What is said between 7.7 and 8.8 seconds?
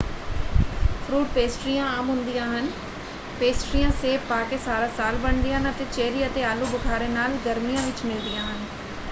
ਵਿੱਚ ਮਿਲਦੀਆਂ ਹਨ।